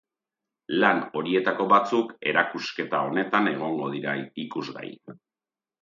Lan 0.83 1.01
horietako 1.19 1.67
batzuk 1.75 2.17
erakusketa 2.33 3.05
honetan 3.11 3.53
egongo 3.55 3.95
dira 3.97 4.21
ikusgai. 4.47 4.95